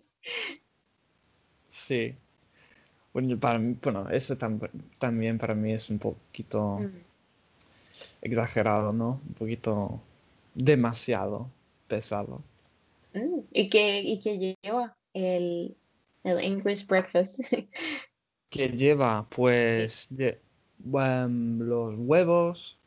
sí. 1.72 2.16
Bueno, 3.14 3.40
para 3.40 3.60
mí- 3.60 3.78
bueno, 3.82 4.10
eso 4.10 4.36
tam- 4.38 4.70
también 5.00 5.38
para 5.38 5.54
mí 5.54 5.74
es 5.74 5.90
un 5.90 6.00
poquito 6.00 6.80
Mm. 6.80 7.13
Exagerado, 8.24 8.92
¿no? 8.94 9.22
Un 9.28 9.34
poquito 9.36 10.02
demasiado 10.56 11.48
pesado. 11.88 12.42
Mm, 13.14 13.42
¿Y 13.52 13.70
qué, 13.70 14.02
y 14.02 14.20
qué 14.20 14.56
lleva 14.64 14.98
el, 15.14 15.76
el 16.24 16.40
English 16.40 16.88
breakfast? 16.88 17.42
Que 18.50 18.70
lleva, 18.70 19.26
Sí. 19.30 19.36
pues, 19.36 20.08
lle- 20.12 20.38
em, 20.94 21.60
los 21.60 21.96
huevos, 21.98 22.78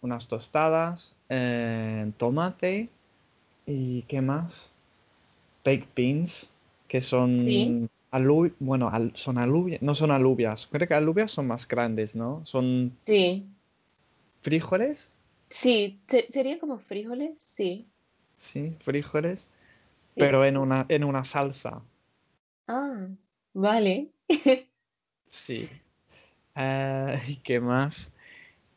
unas 0.00 0.28
tostadas, 0.28 1.14
eh, 1.28 2.12
tomate 2.18 2.88
y 3.66 4.02
¿qué 4.02 4.20
más? 4.20 4.70
baked 5.64 5.88
beans, 5.96 6.50
que 6.88 7.00
Sí, 7.00 7.08
son 7.10 7.90
alu- 8.12 8.54
bueno, 8.60 8.88
al- 8.88 9.12
son 9.16 9.38
alubias, 9.38 9.82
no 9.82 9.94
son 9.94 10.10
alubias, 10.12 10.66
creo 10.70 10.88
que 10.88 10.94
alubias 10.94 11.32
son 11.32 11.46
más 11.48 11.66
grandes, 11.68 12.14
¿no? 12.14 12.42
Son 12.46 12.92
sí, 13.04 13.46
frijoles, 14.42 15.10
sí, 15.50 16.00
se- 16.08 16.30
sería 16.30 16.58
como 16.58 16.78
frijoles, 16.78 17.40
sí, 17.40 17.86
sí, 18.38 18.76
frijoles, 18.84 19.40
sí. 19.40 19.46
pero 20.14 20.44
en 20.44 20.56
una, 20.56 20.86
en 20.88 21.04
una 21.04 21.24
salsa, 21.24 21.82
Ah, 22.68 23.08
vale. 23.54 24.10
sí. 25.30 25.68
Eh, 26.56 27.22
¿y 27.28 27.36
qué 27.36 27.60
más? 27.60 28.10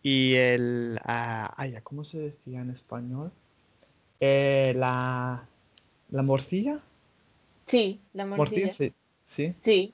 Y 0.04 0.36
el, 0.36 1.00
ah, 1.04 1.54
ay, 1.58 1.76
¿cómo 1.84 2.04
se 2.04 2.20
decía 2.20 2.62
en 2.62 2.72
español? 2.72 3.32
Eh, 4.20 4.74
la, 4.78 5.48
la 6.12 6.22
morcilla, 6.24 6.80
Sí, 7.66 8.02
la 8.14 8.26
morcilla, 8.26 8.68
morcilla. 8.68 8.74
sí, 8.74 8.94
sí, 9.28 9.56
Sí. 9.62 9.94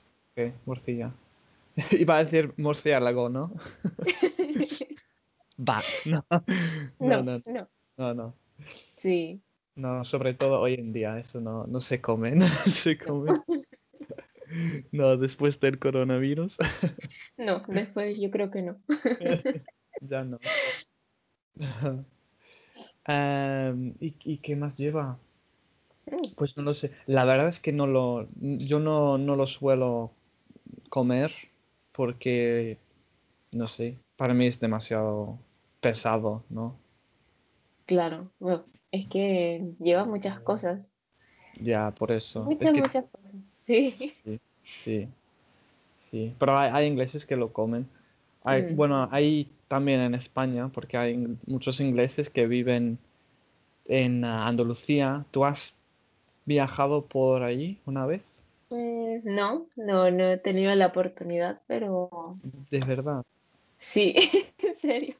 morcilla. 0.66 1.12
Iba 1.92 2.16
a 2.18 2.24
decir 2.24 2.52
murciélago, 2.56 3.28
¿no? 3.28 3.52
Bat, 5.58 5.84
no, 6.06 6.24
no, 7.00 7.22
No, 7.46 7.68
no, 7.96 8.14
no, 8.14 8.34
sí, 8.96 9.40
No, 9.74 10.04
sobre 10.04 10.34
todo 10.34 10.60
hoy 10.60 10.74
en 10.74 10.92
día, 10.92 11.18
eso 11.18 11.40
no, 11.40 11.66
no 11.66 11.80
se 11.80 12.00
come, 12.00 12.30
no 12.36 12.46
se 12.70 12.96
come. 12.96 13.40
no. 14.92 15.16
Después 15.16 15.58
del 15.60 15.78
coronavirus, 15.78 16.56
No, 17.36 17.60
después 17.68 18.18
yo 18.20 18.30
creo 18.30 18.50
que 18.50 18.62
no. 18.62 18.80
ya 20.00 20.24
no. 20.24 20.38
¿y, 24.00 24.14
y 24.24 24.38
qué 24.38 24.56
más 24.56 24.76
lleva? 24.76 25.18
Mm, 26.06 26.34
Pues 26.36 26.56
no 26.56 26.62
lo 26.62 26.74
sé. 26.74 26.92
La 27.06 27.24
verdad 27.24 27.48
es 27.48 27.60
que 27.60 27.72
no 27.72 27.86
lo, 27.86 28.28
yo 28.40 28.78
no, 28.80 29.18
no 29.18 29.36
lo 29.36 29.46
suelo 29.46 30.12
comer 30.90 31.32
porque, 31.92 32.78
no 33.52 33.68
sé, 33.68 33.98
para 34.16 34.34
mí 34.34 34.46
es 34.46 34.60
demasiado 34.60 35.38
pesado, 35.80 36.44
¿no? 36.50 36.76
Claro, 37.86 38.30
bueno, 38.38 38.64
es 38.92 39.08
que 39.08 39.72
lleva 39.80 40.04
muchas 40.04 40.40
cosas, 40.40 40.90
Ya, 41.60 41.90
por 41.90 42.12
eso. 42.12 42.42
Es 42.42 42.46
muchas, 42.46 42.72
que 42.74 42.80
muchas 42.80 43.04
cosas. 43.10 43.34
Sí. 43.66 44.14
sí, 44.24 44.40
sí, 44.84 45.08
sí. 46.10 46.34
Pero 46.38 46.58
hay, 46.58 46.70
hay 46.72 46.86
ingleses 46.86 47.26
que 47.26 47.36
lo 47.36 47.52
comen. 47.52 47.86
Hay, 48.44 48.62
Mm. 48.62 48.76
bueno, 48.76 49.08
hay 49.10 49.50
también 49.68 50.00
en 50.00 50.14
España, 50.14 50.68
porque 50.68 50.96
hay 50.96 51.14
in- 51.14 51.38
muchos 51.46 51.80
ingleses 51.80 52.30
que 52.30 52.46
viven 52.46 52.98
en 53.86 54.24
ah, 54.24 54.46
Andalucía. 54.46 55.24
¿Tú 55.30 55.44
has 55.44 55.74
viajado 56.46 57.04
por 57.06 57.42
allí 57.42 57.78
una 57.86 58.06
vez? 58.06 58.22
Mm, 58.70 59.20
no, 59.24 59.66
no, 59.76 60.10
no 60.10 60.24
he 60.24 60.38
tenido 60.38 60.74
la 60.74 60.86
oportunidad, 60.86 61.62
pero 61.66 62.38
De 62.70 62.80
verdad. 62.80 63.22
sí, 63.78 64.14
en 64.58 64.74
serio. 64.76 65.14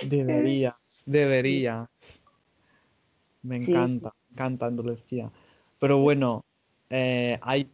Deberías, 0.00 0.74
Sí, 1.20 1.66
deberías. 1.66 1.88
Me 3.42 3.56
sí, 3.56 3.94
encanta, 3.96 4.12
me 4.28 4.34
encanta 4.34 4.66
Andalucía. 4.66 5.30
Pero 5.78 5.98
bueno, 5.98 6.44
eh, 6.90 7.38
hay, 7.42 7.70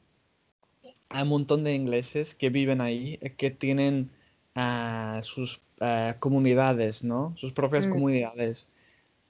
hay 1.08 1.22
un 1.22 1.28
montón 1.28 1.64
de 1.64 1.74
ingleses 1.74 2.34
que 2.34 2.50
viven 2.50 2.80
ahí, 2.80 3.18
eh, 3.22 3.34
que 3.36 3.50
tienen 3.50 4.10
ah, 4.54 5.20
sus 5.22 5.60
eh, 5.80 6.14
comunidades, 6.20 7.04
¿no? 7.04 7.34
Sus 7.36 7.52
propias 7.52 7.86
Mm, 7.86 7.88
comunidades. 7.88 8.68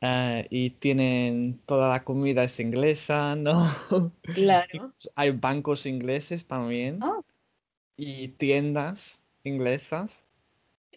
eh, 0.03 0.47
y 0.51 0.71
tienen 0.73 1.61
toda 1.67 1.91
la 1.91 2.05
comida 2.05 2.45
es 2.45 2.61
inglesa, 2.61 3.37
¿no? 3.37 3.55
claro. 4.33 4.95
Incluso 4.95 5.11
Hay 5.17 5.33
bancos 5.33 5.87
ingleses 5.87 6.47
también 6.47 7.09
Ah, 7.09 7.23
y 7.97 8.29
tiendas 8.31 9.21
inglesas, 9.45 10.28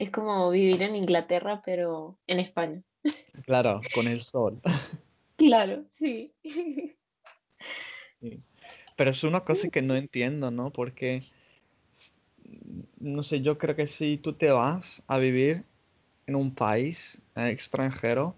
es 0.01 0.09
como 0.09 0.49
vivir 0.49 0.81
en 0.81 0.95
Inglaterra, 0.95 1.61
pero 1.63 2.17
en 2.25 2.39
España. 2.39 2.81
claro, 3.45 3.81
con 3.93 4.07
el 4.07 4.21
sol. 4.23 4.59
Claro, 5.37 5.85
sí. 5.91 6.33
Sí. 8.19 8.39
Pero 8.97 9.11
es 9.11 9.23
una 9.23 9.41
cosa 9.41 9.69
que 9.69 9.83
no 9.83 9.95
entiendo, 9.95 10.49
¿no? 10.49 10.71
Porque, 10.71 11.21
no 12.99 13.21
sé, 13.21 13.41
yo 13.41 13.59
creo 13.59 13.75
que 13.75 13.85
si 13.85 14.17
tú 14.17 14.33
te 14.33 14.49
vas 14.49 15.03
a 15.05 15.19
vivir 15.19 15.65
en 16.25 16.35
un 16.35 16.55
país 16.55 17.21
eh, 17.35 17.49
extranjero, 17.49 18.33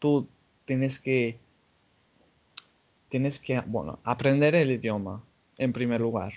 tú 0.00 0.26
tienes 0.64 0.98
que, 0.98 1.38
tienes 3.08 3.38
que, 3.38 3.60
bueno, 3.60 4.00
aprender 4.02 4.56
el 4.56 4.72
idioma 4.72 5.22
en 5.58 5.72
primer 5.72 6.00
lugar. 6.00 6.32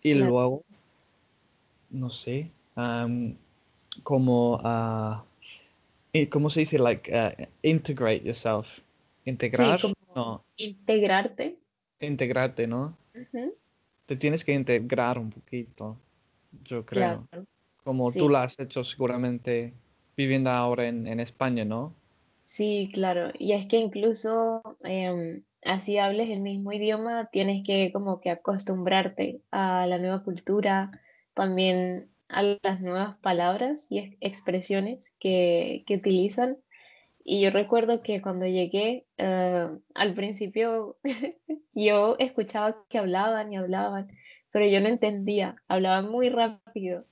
Y 0.00 0.12
Claro. 0.12 0.26
luego, 0.30 0.64
no 1.90 2.10
sé, 2.10 2.52
como, 4.02 4.60
ah, 4.64 5.24
¿cómo 6.30 6.50
se 6.50 6.60
dice? 6.60 6.78
Like, 6.78 7.10
uh, 7.12 7.44
integrate 7.62 8.24
yourself 8.24 8.66
Integrar, 9.24 9.80
como 9.80 9.94
no, 10.14 10.44
integrarte. 10.56 11.58
integrarte, 12.00 12.66
¿no? 12.66 12.96
Te 14.06 14.16
tienes 14.16 14.44
que 14.44 14.52
integrar 14.52 15.18
un 15.18 15.30
poquito, 15.30 15.96
yo 16.64 16.84
creo. 16.84 17.26
Claro, 17.30 17.46
Como 17.82 18.12
tú 18.12 18.28
lo 18.28 18.38
has 18.38 18.58
hecho 18.60 18.84
seguramente 18.84 19.72
viviendo 20.16 20.50
ahora 20.50 20.86
en, 20.88 21.06
en 21.06 21.20
España, 21.20 21.64
¿no? 21.64 21.94
Sí, 22.44 22.90
claro. 22.92 23.32
Y 23.38 23.52
es 23.52 23.66
que 23.66 23.78
incluso 23.78 24.62
em, 24.82 25.42
así 25.62 25.96
hables 25.96 26.28
el 26.28 26.40
mismo 26.40 26.72
idioma, 26.72 27.30
tienes 27.32 27.64
que 27.64 27.90
como 27.92 28.20
que 28.20 28.30
acostumbrarte 28.30 29.40
a 29.50 29.86
la 29.86 29.98
nueva 29.98 30.22
cultura, 30.22 30.90
también 31.32 32.10
a 32.28 32.42
las 32.62 32.80
nuevas 32.80 33.16
palabras 33.18 33.86
y 33.90 33.98
ex- 34.00 34.16
expresiones 34.20 35.12
que, 35.18 35.84
que 35.86 35.96
utilizan. 35.96 36.58
Y 37.24 37.42
yo 37.42 37.50
recuerdo 37.50 38.02
que 38.02 38.22
cuando 38.22 38.46
llegué, 38.46 39.06
eh, 39.18 39.68
al 39.94 40.14
principio 40.14 40.98
yo 41.74 42.16
escuchaba 42.18 42.84
que 42.88 42.98
hablaban 42.98 43.52
y 43.52 43.56
hablaban, 43.56 44.08
pero 44.52 44.66
yo 44.68 44.80
no 44.80 44.88
entendía, 44.88 45.56
hablaban 45.68 46.10
muy 46.10 46.28
rápido. 46.30 47.06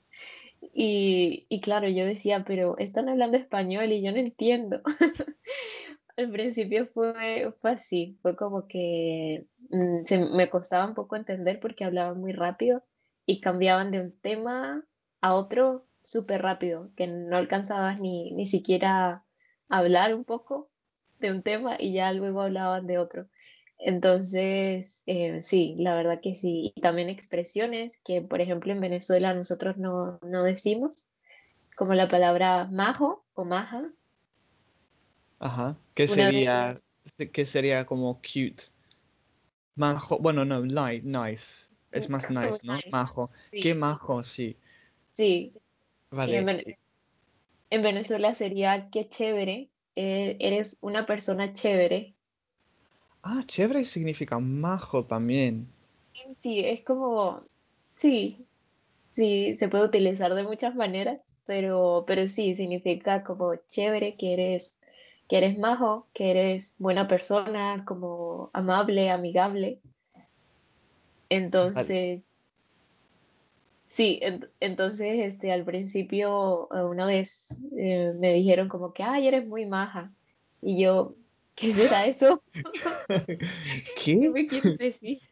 Y, 0.74 1.46
y 1.48 1.60
claro, 1.60 1.88
yo 1.88 2.06
decía, 2.06 2.44
pero 2.46 2.78
están 2.78 3.08
hablando 3.08 3.36
español 3.36 3.92
y 3.92 4.02
yo 4.02 4.12
no 4.12 4.18
entiendo. 4.18 4.82
Al 6.16 6.30
principio 6.30 6.86
fue, 6.88 7.52
fue 7.60 7.70
así, 7.72 8.18
fue 8.22 8.36
como 8.36 8.66
que 8.68 9.46
mm, 9.70 10.04
se 10.04 10.18
me 10.18 10.50
costaba 10.50 10.86
un 10.86 10.94
poco 10.94 11.16
entender 11.16 11.58
porque 11.60 11.84
hablaban 11.84 12.20
muy 12.20 12.32
rápido 12.32 12.84
y 13.26 13.40
cambiaban 13.40 13.90
de 13.90 14.00
un 14.00 14.20
tema 14.20 14.84
a 15.22 15.34
otro 15.34 15.86
súper 16.04 16.42
rápido, 16.42 16.90
que 16.96 17.06
no 17.08 17.36
alcanzabas 17.38 18.00
ni, 18.00 18.32
ni 18.32 18.46
siquiera 18.46 19.24
a 19.70 19.78
hablar 19.78 20.14
un 20.14 20.24
poco 20.24 20.70
de 21.20 21.32
un 21.32 21.42
tema 21.42 21.76
y 21.80 21.94
ya 21.94 22.12
luego 22.12 22.42
hablaban 22.42 22.86
de 22.88 22.98
otro. 22.98 23.28
Entonces, 23.78 25.02
eh, 25.06 25.42
sí, 25.42 25.76
la 25.78 25.96
verdad 25.96 26.20
que 26.22 26.34
sí. 26.36 26.72
Y 26.76 26.80
también 26.82 27.08
expresiones 27.10 27.98
que, 28.04 28.22
por 28.22 28.40
ejemplo, 28.40 28.72
en 28.72 28.80
Venezuela 28.80 29.34
nosotros 29.34 29.76
no, 29.78 30.18
no 30.22 30.44
decimos, 30.44 31.08
como 31.76 31.94
la 31.94 32.08
palabra 32.08 32.68
majo 32.70 33.24
o 33.34 33.44
maja. 33.44 33.90
Ajá. 35.40 35.76
¿Qué 35.94 36.08
Una 36.08 36.32
vez, 36.32 36.34
sería, 36.34 36.80
se- 37.04 37.30
qué 37.30 37.46
sería 37.46 37.84
como 37.86 38.14
cute? 38.16 38.64
Majo, 39.76 40.18
bueno, 40.18 40.44
no, 40.44 40.60
li- 40.62 41.02
nice. 41.02 41.68
Es 41.92 42.08
más 42.08 42.30
nice, 42.30 42.60
¿no? 42.62 42.74
nice, 42.76 42.90
Majo. 42.90 43.30
Qué 43.60 43.74
sí, 43.74 43.74
majo, 43.74 44.22
sí. 44.22 44.56
Sí. 45.12 45.52
En, 46.10 46.16
Vale. 46.16 46.44
Vene- 46.44 46.78
en 47.70 47.82
Venezuela 47.82 48.34
sería 48.34 48.88
qué 48.90 49.08
chévere, 49.08 49.70
eh, 49.96 50.36
eres 50.40 50.78
una 50.80 51.06
persona 51.06 51.52
chévere. 51.52 52.14
Ah, 53.24 53.42
chévere 53.46 53.84
significa 53.84 54.38
majo 54.38 55.04
también. 55.04 55.66
Sí, 56.36 56.60
es 56.60 56.82
como, 56.84 57.42
sí, 57.96 58.46
sí, 59.10 59.56
se 59.56 59.68
puede 59.68 59.84
utilizar 59.86 60.34
de 60.34 60.44
muchas 60.44 60.74
maneras, 60.74 61.20
pero, 61.46 62.04
pero 62.06 62.28
sí, 62.28 62.54
significa 62.54 63.24
como 63.24 63.56
chévere, 63.68 64.16
que 64.16 64.34
eres, 64.34 64.78
que 65.28 65.38
eres 65.38 65.58
majo, 65.58 66.08
que 66.14 66.30
eres 66.32 66.74
buena 66.78 67.08
persona, 67.08 67.84
como 67.86 68.50
amable, 68.54 69.10
amigable. 69.10 69.80
Entonces, 71.28 72.28
sí, 73.92 74.18
en- 74.22 74.50
entonces, 74.60 75.18
este, 75.24 75.52
al 75.52 75.64
principio, 75.64 76.68
eh, 76.74 76.82
una 76.84 77.06
vez 77.06 77.60
eh, 77.76 78.12
me 78.18 78.32
dijeron 78.34 78.68
como 78.68 78.92
que, 78.92 79.02
ay, 79.02 79.26
eres 79.28 79.46
muy 79.46 79.66
maja. 79.66 80.14
Y 80.60 80.82
yo, 80.82 81.16
¿qué 81.54 81.72
será 81.74 82.06
eso? 82.06 82.42
¿Qué 84.20 84.28
¿Qué? 84.30 84.30
me 84.30 84.48
quieres 84.48 84.76
decir? 84.78 85.22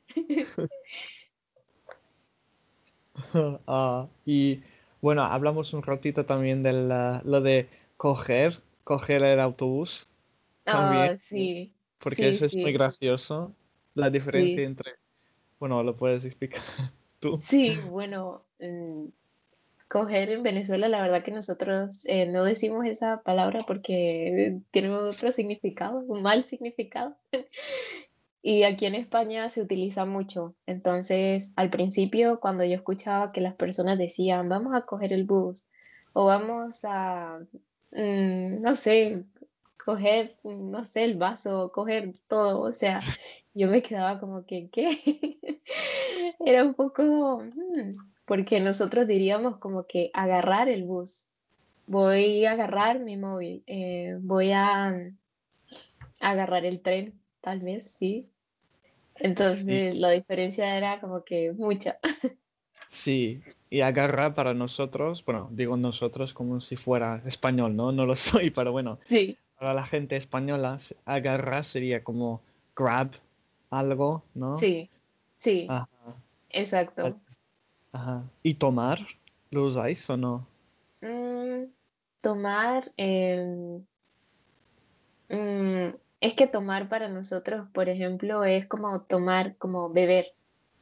Ah, 3.67 4.09
y 4.26 4.62
bueno, 5.00 5.23
hablamos 5.25 5.73
un 5.73 5.83
ratito 5.83 6.25
también 6.26 6.63
de 6.63 6.73
la- 6.73 7.23
lo 7.25 7.41
de 7.41 7.69
coger, 7.97 8.63
coger 8.84 9.23
el 9.25 9.41
autobús 9.41 10.08
también, 10.69 11.13
Ah, 11.13 11.17
sí, 11.19 11.75
porque 12.00 12.28
sí, 12.28 12.30
eso 12.30 12.47
es 12.47 12.58
muy 12.63 12.73
gracioso. 12.73 13.54
La 13.95 14.11
diferencia 14.11 14.65
sí, 14.65 14.67
entre, 14.67 14.93
bueno, 15.61 15.82
lo 15.84 15.97
puedes 15.97 16.25
explicar 16.26 16.63
tú. 17.21 17.41
sí, 17.41 17.80
bueno, 17.80 18.47
mm, 18.60 19.08
coger 19.88 20.30
en 20.30 20.42
Venezuela, 20.42 20.88
la 20.88 21.02
verdad 21.02 21.25
que 21.25 21.32
nosotros 21.32 22.06
eh, 22.06 22.26
no 22.26 22.44
decimos 22.44 22.86
esa 22.86 23.23
palabra 23.23 23.64
porque 23.66 24.60
tiene 24.70 24.90
otro 24.90 25.32
significado, 25.32 26.00
un 26.00 26.23
mal 26.23 26.44
significado. 26.44 27.16
Y 28.42 28.62
aquí 28.62 28.86
en 28.86 28.94
España 28.94 29.50
se 29.50 29.60
utiliza 29.62 30.06
mucho. 30.06 30.54
Entonces, 30.66 31.52
al 31.56 31.70
principio, 31.70 32.40
cuando 32.40 32.64
yo 32.64 32.75
escuchaba 32.75 33.32
que 33.32 33.42
las 33.42 33.54
personas 33.54 33.99
decían, 33.99 34.49
vamos 34.49 34.75
a 34.75 34.86
coger 34.86 35.12
el 35.12 35.25
bus 35.25 35.66
o 36.14 36.25
vamos 36.26 36.80
a, 36.84 37.40
mm, 37.92 38.62
no 38.62 38.76
sé, 38.76 39.25
coger, 39.84 40.36
no 40.44 40.84
sé, 40.84 41.04
el 41.04 41.16
vaso, 41.16 41.70
coger 41.73 42.12
todo, 42.28 42.60
o 42.62 42.73
sea, 42.73 43.02
yo 43.54 43.68
me 43.68 43.82
quedaba 43.82 44.20
como 44.20 44.44
que, 44.46 44.70
¿qué? 44.70 44.88
Era 46.40 46.64
un 46.64 46.75
poco, 46.75 47.42
mm, 47.42 47.92
porque 48.30 48.60
nosotros 48.60 49.08
diríamos 49.08 49.56
como 49.56 49.88
que 49.88 50.12
agarrar 50.14 50.69
el 50.69 50.84
bus. 50.84 51.25
Voy 51.88 52.45
a 52.45 52.52
agarrar 52.52 53.00
mi 53.00 53.16
móvil, 53.16 53.64
eh, 53.66 54.19
voy 54.21 54.52
a 54.52 54.88
mm, 54.93 55.19
agarrar 56.21 56.64
el 56.64 56.80
tren, 56.80 57.21
tal 57.40 57.58
vez, 57.58 57.90
sí. 57.90 58.30
Sí, 59.16 59.25
Entonces 59.25 59.97
la 59.97 60.10
diferencia 60.10 60.76
era 60.76 61.00
como 61.00 61.25
que 61.25 61.50
mucha. 61.50 61.99
sí. 62.93 63.43
Y 63.69 63.80
agarrar 63.80 64.32
para 64.36 64.54
nosotros, 64.54 65.25
bueno, 65.25 65.49
digo 65.50 65.76
nosotros 65.76 66.32
como 66.32 66.60
si 66.60 66.76
fuera 66.76 67.23
español, 67.26 67.75
¿no? 67.75 67.90
No 67.90 68.06
lo 68.06 68.14
soy, 68.14 68.50
pero 68.50 68.71
bueno, 68.71 69.00
Sí, 69.08 69.36
para 69.58 69.75
la 69.75 69.84
gente 69.84 70.14
española, 70.14 70.78
agarrar 71.04 71.64
sería 71.64 72.04
como 72.04 72.43
grab 72.76 73.10
algo, 73.71 74.23
¿no? 74.36 74.56
sí, 74.56 74.88
sí, 75.40 75.66
Ajá. 75.69 75.88
exacto. 76.50 77.21
Ajá. 77.93 78.25
¿Y 78.43 78.55
tomar? 78.55 79.00
¿Lo 79.50 79.65
usáis 79.65 80.09
o 80.09 80.17
no? 80.17 80.47
Mm, 81.00 81.65
tomar, 82.21 82.85
mm, 82.97 83.76
es 86.21 86.35
que 86.35 86.47
tomar 86.47 86.89
para 86.89 87.09
nosotros, 87.09 87.69
por 87.73 87.89
ejemplo, 87.89 88.45
es 88.45 88.67
como 88.67 89.03
tomar, 89.03 89.57
como 89.57 89.91
beber. 89.91 90.26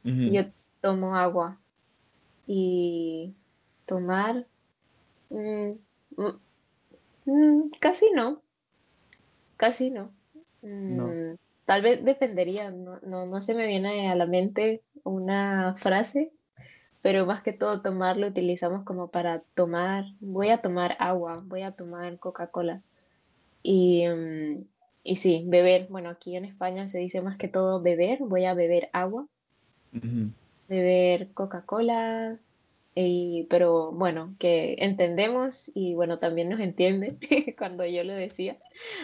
Yo 0.03 0.43
tomo 0.81 1.15
agua 1.15 1.59
y 2.47 3.35
tomar, 3.85 4.47
mm, 5.29 5.71
casi 7.79 8.11
no, 8.11 8.41
casi 9.57 9.91
no. 9.91 10.11
No. 10.61 11.07
Mm, 11.07 11.37
tal 11.65 11.81
vez 11.81 12.03
dependería, 12.03 12.71
no, 12.71 12.99
no, 13.01 13.25
no 13.25 13.41
se 13.41 13.53
me 13.53 13.67
viene 13.67 14.09
a 14.09 14.15
la 14.15 14.25
mente 14.25 14.81
una 15.03 15.75
frase 15.75 16.31
pero 17.01 17.25
más 17.25 17.43
que 17.43 17.53
todo 17.53 17.81
tomar 17.81 18.17
lo 18.17 18.27
utilizamos 18.27 18.83
como 18.83 19.09
para 19.09 19.41
tomar, 19.55 20.05
voy 20.19 20.49
a 20.49 20.57
tomar 20.59 20.95
agua, 20.99 21.43
voy 21.45 21.61
a 21.61 21.71
tomar 21.71 22.17
Coca-Cola. 22.19 22.81
Y, 23.63 24.05
mm, 24.07 24.65
y 25.03 25.15
sí, 25.15 25.43
beber, 25.47 25.87
bueno, 25.89 26.09
aquí 26.09 26.35
en 26.35 26.45
España 26.45 26.87
se 26.87 26.99
dice 26.99 27.21
más 27.21 27.37
que 27.37 27.47
todo 27.47 27.81
beber, 27.81 28.19
voy 28.19 28.45
a 28.45 28.53
beber 28.53 28.89
agua, 28.93 29.27
beber 30.67 31.31
Coca-Cola, 31.33 32.37
pero 33.49 33.91
bueno, 33.91 34.35
que 34.39 34.75
entendemos 34.79 35.71
y 35.73 35.93
bueno, 35.95 36.19
también 36.19 36.49
nos 36.49 36.59
entiende 36.59 37.15
cuando 37.57 37.85
yo 37.85 38.03
lo 38.03 38.13
decía. 38.13 38.57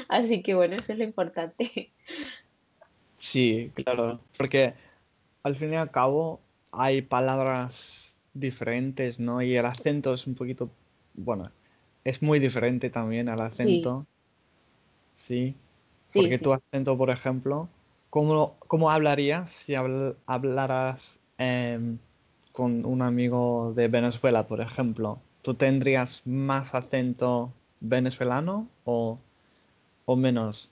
Así 0.09 0.41
que 0.43 0.55
bueno, 0.55 0.75
eso 0.75 0.91
es 0.93 0.97
lo 0.97 1.03
importante. 1.03 1.91
Sí, 3.19 3.71
claro. 3.73 4.19
Porque 4.37 4.73
al 5.43 5.55
fin 5.55 5.73
y 5.73 5.75
al 5.77 5.91
cabo 5.91 6.41
hay 6.71 7.01
palabras 7.01 8.13
diferentes, 8.33 9.19
¿no? 9.19 9.41
Y 9.41 9.55
el 9.55 9.65
acento 9.65 10.13
es 10.13 10.27
un 10.27 10.35
poquito, 10.35 10.69
bueno, 11.13 11.51
es 12.03 12.21
muy 12.21 12.39
diferente 12.39 12.89
también 12.89 13.29
al 13.29 13.41
acento, 13.41 14.07
sí. 15.27 15.55
sí, 16.07 16.23
Porque 16.23 16.39
tu 16.39 16.53
acento, 16.53 16.97
por 16.97 17.09
ejemplo, 17.09 17.69
¿cómo, 18.09 18.57
cómo 18.67 18.91
hablarías 18.91 19.51
si 19.51 19.73
habl- 19.73 20.15
hablaras 20.25 21.19
em, 21.37 21.99
con 22.53 22.85
un 22.85 23.01
amigo 23.01 23.73
de 23.75 23.87
Venezuela, 23.89 24.47
por 24.47 24.61
ejemplo? 24.61 25.19
¿Tú 25.41 25.53
tendrías 25.55 26.21
más 26.25 26.73
acento 26.75 27.51
venezolano 27.81 28.67
o, 28.85 29.19
o 30.05 30.15
menos? 30.15 30.69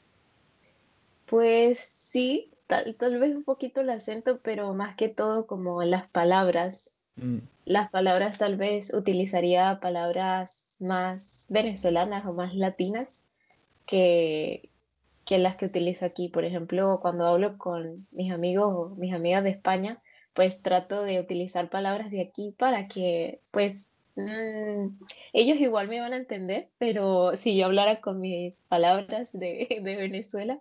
Pues 1.26 1.80
sí, 1.80 2.53
tal, 2.68 2.96
tal 2.96 3.20
vez 3.20 3.36
un 3.36 3.44
poquito 3.44 3.82
el 3.82 3.90
acento, 3.90 4.40
pero 4.42 4.74
más 4.74 4.96
que 4.96 5.10
todo 5.10 5.48
como 5.48 5.84
las 5.84 6.08
palabras. 6.10 6.94
Mm, 7.16 7.40
Las 7.66 7.90
palabras 7.90 8.38
tal 8.38 8.58
vez 8.58 8.94
utilizaría 8.94 9.80
palabras 9.82 10.76
más 10.80 11.46
venezolanas 11.50 12.26
o 12.26 12.34
más 12.34 12.56
latinas 12.56 13.24
que, 13.86 14.70
que 15.26 15.38
las 15.38 15.56
que 15.56 15.66
utilizo 15.66 16.06
aquí. 16.06 16.30
Por 16.30 16.46
ejemplo, 16.46 17.00
cuando 17.02 17.26
hablo 17.26 17.58
con 17.58 18.08
mis 18.12 18.32
amigos 18.32 18.74
o 18.76 18.90
mis 18.96 19.14
amigas 19.14 19.44
de 19.44 19.52
España, 19.52 20.02
pues 20.34 20.62
trato 20.62 21.04
de 21.04 21.20
utilizar 21.20 21.70
palabras 21.70 22.10
de 22.12 22.22
aquí 22.22 22.56
para 22.58 22.88
que, 22.88 23.40
pues, 23.52 23.92
mm, 24.16 24.88
ellos 25.34 25.58
igual 25.60 25.88
me 25.88 26.00
van 26.00 26.14
a 26.14 26.18
entender, 26.18 26.70
pero 26.78 27.38
si 27.38 27.56
yo 27.56 27.66
hablara 27.66 28.02
con 28.02 28.20
mis 28.20 28.60
palabras 28.68 29.32
de, 29.34 29.68
de 29.84 29.96
Venezuela, 29.96 30.60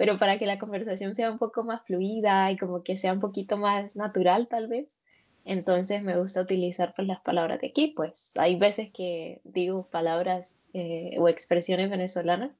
pero 0.00 0.16
para 0.16 0.38
que 0.38 0.46
la 0.46 0.58
conversación 0.58 1.14
sea 1.14 1.30
un 1.30 1.36
poco 1.36 1.62
más 1.62 1.82
fluida 1.82 2.50
y 2.50 2.56
como 2.56 2.82
que 2.82 2.96
sea 2.96 3.12
un 3.12 3.20
poquito 3.20 3.58
más 3.58 3.96
natural 3.96 4.48
tal 4.48 4.66
vez, 4.66 4.98
entonces 5.44 6.02
me 6.02 6.18
gusta 6.18 6.40
utilizar 6.40 6.94
pues 6.96 7.06
las 7.06 7.20
palabras 7.20 7.60
de 7.60 7.66
aquí, 7.66 7.92
pues 7.94 8.32
hay 8.38 8.56
veces 8.56 8.88
que 8.90 9.42
digo 9.44 9.90
palabras 9.90 10.70
eh, 10.72 11.16
o 11.18 11.28
expresiones 11.28 11.90
venezolanas, 11.90 12.50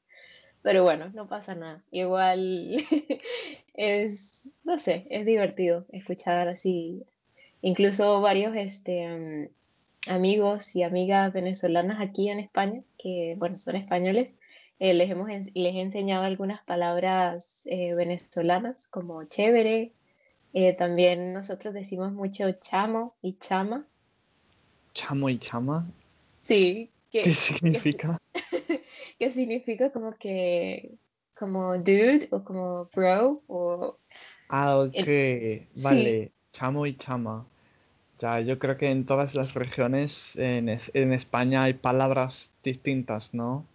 pero 0.61 0.83
bueno, 0.83 1.09
no 1.15 1.29
pasa 1.29 1.55
nada. 1.55 1.83
Igual 1.91 2.77
es, 3.75 4.61
no 4.65 4.79
sé, 4.79 5.07
es 5.09 5.25
divertido 5.25 5.87
escuchar 5.93 6.47
así, 6.47 7.07
incluso 7.63 8.21
varios 8.21 8.55
este, 8.55 9.09
mm, 9.09 10.11
amigos 10.11 10.77
y 10.77 10.83
amigas 10.83 11.33
venezolanas 11.33 12.03
aquí 12.03 12.29
en 12.29 12.41
España, 12.41 12.83
que 12.99 13.35
bueno, 13.39 13.57
son 13.57 13.77
españoles, 13.77 14.35
eh, 14.81 14.95
les, 14.95 15.11
hemos, 15.11 15.29
les 15.29 15.75
he 15.75 15.81
enseñado 15.81 16.25
algunas 16.25 16.63
palabras 16.63 17.67
eh, 17.67 17.93
venezolanas 17.95 18.89
como 18.89 19.23
chévere, 19.25 19.93
eh, 20.55 20.73
también 20.73 21.35
nosotros 21.35 21.75
decimos 21.75 22.13
mucho 22.13 22.51
chamo 22.53 23.15
y 23.21 23.35
chama. 23.35 23.85
Chamo 24.95 25.29
y 25.29 25.39
chama. 25.39 25.87
Sí. 26.41 26.91
¿Qué 27.11 27.35
significa? 27.35 28.19
Que, 29.19 29.31
significa 29.31 29.91
como 29.91 30.17
que, 30.17 30.93
como 31.39 31.77
dude 31.77 32.29
o 32.31 32.43
como 32.43 32.87
bro 32.87 33.43
o... 33.49 33.99
Ah, 34.49 34.79
ok. 34.79 35.07
vale. 35.83 36.33
Chamo 36.55 36.87
y 36.87 36.97
chama. 36.97 37.45
Ya, 38.19 38.41
yo 38.41 38.59
creo 38.59 38.79
que 38.79 38.91
en 38.91 39.05
todas 39.05 39.35
las 39.35 39.53
regiones 39.53 40.37
en, 40.37 40.71
en 40.71 41.13
España 41.13 41.65
hay 41.65 41.75
palabras 41.75 42.51
distintas, 42.65 43.35
¿no? 43.35 43.67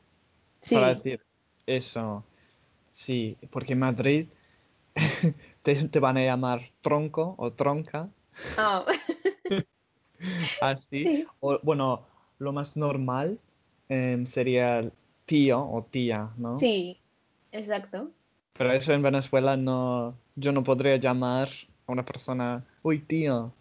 Sí. 0.65 0.73
Para 0.73 0.95
decir 0.95 1.21
eso. 1.67 2.23
Sí, 2.95 3.38
porque 3.51 3.73
en 3.73 3.80
Madrid 3.80 4.28
te, 5.62 5.99
van 5.99 6.17
a 6.17 6.23
llamar 6.23 6.71
tronco 6.82 7.36
o 7.38 7.54
tronca. 7.54 8.10
Oh. 8.58 8.86
Así. 10.62 11.28
O, 11.39 11.60
bueno, 11.62 12.08
lo 12.39 12.51
más 12.51 12.75
normal 12.75 13.38
em, 13.89 14.25
sería 14.25 14.89
tío 15.28 15.60
o 15.60 15.84
tía, 15.84 16.32
¿no? 16.36 16.58
Sí, 16.58 16.99
exacto. 17.51 18.10
Pero 18.54 18.73
eso 18.73 18.91
en 18.93 19.04
Venezuela 19.04 19.56
no, 19.56 20.17
yo 20.36 20.51
no 20.51 20.63
podría 20.63 20.95
llamar 20.97 21.49
a 21.86 21.91
una 21.91 22.04
persona, 22.04 22.65
uy, 22.82 23.01
tío. 23.01 23.54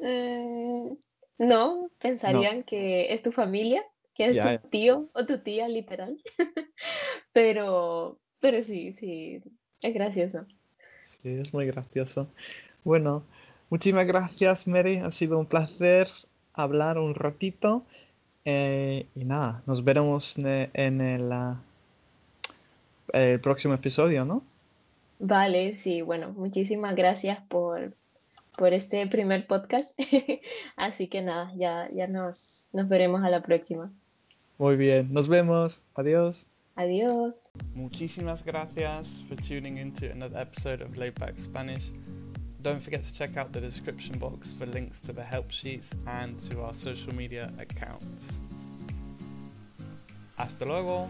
Mm, 0.00 0.94
no, 1.38 1.88
pensarían 2.00 2.64
que 2.64 3.14
es 3.14 3.22
tu 3.22 3.30
familia, 3.30 3.84
que 4.16 4.26
es 4.26 4.40
tu 4.40 4.68
tío 4.68 5.08
o 5.12 5.26
tu 5.26 5.38
tía, 5.38 5.68
literal. 5.68 6.18
pero, 7.32 8.18
pero 8.40 8.62
sí, 8.62 8.92
sí, 8.94 9.42
es 9.80 9.94
gracioso 9.94 10.46
es 11.34 11.52
muy 11.52 11.66
gracioso. 11.66 12.26
Bueno, 12.84 13.22
muchísimas 13.70 14.06
gracias, 14.06 14.66
Mary. 14.66 14.98
Ha 14.98 15.10
sido 15.10 15.38
un 15.38 15.46
placer 15.46 16.08
hablar 16.54 16.98
un 16.98 17.14
ratito. 17.14 17.84
Eh, 18.44 19.06
y 19.14 19.24
nada, 19.24 19.62
nos 19.66 19.82
veremos 19.82 20.36
en 20.38 21.00
el, 21.00 21.32
ah, 21.32 21.60
el 23.12 23.40
próximo 23.40 23.74
episodio, 23.74 24.24
¿no? 24.24 24.42
Vale, 25.18 25.74
sí, 25.74 26.02
bueno, 26.02 26.32
muchísimas 26.36 26.94
gracias 26.94 27.40
por, 27.48 27.94
por 28.56 28.72
este 28.72 29.06
primer 29.08 29.46
podcast. 29.46 29.98
Así 30.76 31.08
que 31.08 31.22
nada, 31.22 31.52
ya, 31.56 31.88
ya 31.92 32.06
nos, 32.06 32.68
nos 32.72 32.88
veremos 32.88 33.24
a 33.24 33.30
la 33.30 33.42
próxima. 33.42 33.90
Muy 34.58 34.76
bien, 34.76 35.12
nos 35.12 35.28
vemos. 35.28 35.82
Adiós. 35.94 36.46
Adiós. 36.76 37.50
Muchísimas 37.74 38.42
gracias 38.42 39.22
for 39.28 39.36
tuning 39.36 39.78
in 39.78 39.92
to 39.92 40.10
another 40.10 40.38
episode 40.38 40.80
of 40.80 40.96
Laidback 40.96 41.38
Spanish. 41.38 41.92
Don't 42.62 42.82
forget 42.82 43.04
to 43.04 43.12
check 43.12 43.36
out 43.36 43.52
the 43.52 43.60
description 43.60 44.18
box 44.18 44.54
for 44.54 44.66
links 44.66 44.98
to 45.00 45.12
the 45.12 45.22
help 45.22 45.50
sheets 45.50 45.90
and 46.06 46.38
to 46.50 46.62
our 46.62 46.74
social 46.74 47.14
media 47.14 47.52
accounts. 47.58 48.40
Hasta 50.38 50.64
luego. 50.64 51.08